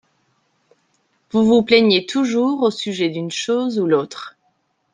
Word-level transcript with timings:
Vous 1.29 1.45
vous 1.45 1.61
plaignez 1.61 2.07
toujours 2.07 2.63
au 2.63 2.71
sujet 2.71 3.09
d’une 3.09 3.29
chose 3.29 3.79
ou 3.79 3.85
l’autre. 3.85 4.35